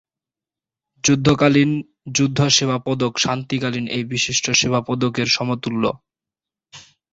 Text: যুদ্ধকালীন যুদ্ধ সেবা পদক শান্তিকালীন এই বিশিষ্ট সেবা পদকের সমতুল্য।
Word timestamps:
যুদ্ধকালীন 1.03 1.71
যুদ্ধ 2.15 2.39
সেবা 2.57 2.77
পদক 2.85 3.13
শান্তিকালীন 3.17 3.85
এই 3.87 4.03
বিশিষ্ট 4.13 4.45
সেবা 4.51 4.79
পদকের 4.87 5.27
সমতুল্য। 5.27 5.83